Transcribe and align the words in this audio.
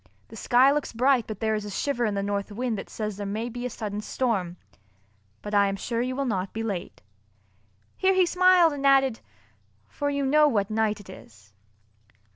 The 0.29 0.35
sky 0.35 0.71
looks 0.71 0.93
bright 0.93 1.27
but 1.27 1.41
there 1.41 1.53
is 1.53 1.63
a 1.63 1.69
shiver 1.69 2.05
in 2.05 2.15
the 2.15 2.23
north 2.23 2.51
wind 2.51 2.75
that 2.79 2.89
says 2.89 3.17
there 3.17 3.25
may 3.27 3.49
be 3.49 3.67
a 3.67 3.69
sudden 3.69 4.01
storm. 4.01 4.57
But 5.43 5.53
I 5.53 5.67
am 5.67 5.75
sure 5.75 6.01
you 6.01 6.15
will 6.15 6.25
not 6.25 6.53
be 6.53 6.63
late." 6.63 7.03
Here 7.97 8.15
he 8.15 8.25
smiled 8.25 8.73
and 8.73 8.83
added, 8.83 9.19
"for 9.87 10.09
you 10.09 10.25
know 10.25 10.47
what 10.47 10.71
night 10.71 10.99
it 10.99 11.07
is." 11.07 11.53